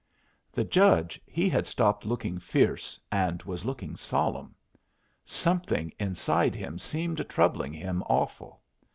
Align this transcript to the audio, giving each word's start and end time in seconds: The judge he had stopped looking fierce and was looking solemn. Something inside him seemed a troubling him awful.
The 0.51 0.63
judge 0.63 1.21
he 1.27 1.47
had 1.47 1.67
stopped 1.67 2.05
looking 2.07 2.39
fierce 2.39 2.99
and 3.11 3.43
was 3.43 3.65
looking 3.65 3.95
solemn. 3.95 4.55
Something 5.23 5.93
inside 5.99 6.55
him 6.55 6.79
seemed 6.79 7.19
a 7.19 7.23
troubling 7.23 7.71
him 7.73 8.01
awful. 8.07 8.63